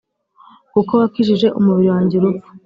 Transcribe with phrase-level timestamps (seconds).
[0.73, 2.49] Kuko wakijije umubiri wanjye urupfu